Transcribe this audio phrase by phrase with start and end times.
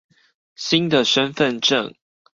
[0.55, 1.93] 新的身份証